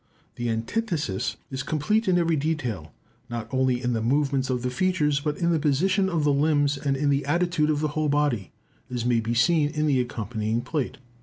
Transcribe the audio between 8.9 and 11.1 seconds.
as may be seen in the accompanying plate.